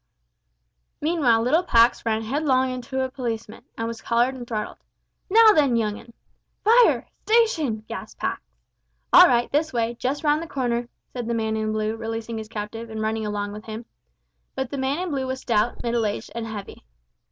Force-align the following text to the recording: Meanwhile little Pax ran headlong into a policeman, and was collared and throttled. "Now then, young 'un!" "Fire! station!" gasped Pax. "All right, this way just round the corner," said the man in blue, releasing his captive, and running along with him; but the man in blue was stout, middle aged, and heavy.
Meanwhile 0.99 1.43
little 1.43 1.61
Pax 1.61 2.07
ran 2.07 2.23
headlong 2.23 2.71
into 2.71 3.01
a 3.05 3.11
policeman, 3.11 3.65
and 3.77 3.87
was 3.87 4.01
collared 4.01 4.33
and 4.33 4.47
throttled. 4.47 4.79
"Now 5.29 5.51
then, 5.53 5.75
young 5.75 5.99
'un!" 5.99 6.11
"Fire! 6.63 7.05
station!" 7.27 7.85
gasped 7.87 8.19
Pax. 8.19 8.41
"All 9.13 9.27
right, 9.27 9.51
this 9.51 9.71
way 9.71 9.95
just 9.99 10.23
round 10.23 10.41
the 10.41 10.47
corner," 10.47 10.89
said 11.13 11.27
the 11.27 11.35
man 11.35 11.55
in 11.55 11.71
blue, 11.71 11.95
releasing 11.95 12.39
his 12.39 12.49
captive, 12.49 12.89
and 12.89 12.99
running 13.03 13.27
along 13.27 13.51
with 13.51 13.65
him; 13.65 13.85
but 14.55 14.71
the 14.71 14.77
man 14.79 14.97
in 14.97 15.11
blue 15.11 15.27
was 15.27 15.39
stout, 15.41 15.83
middle 15.83 16.07
aged, 16.07 16.31
and 16.33 16.47
heavy. 16.47 16.83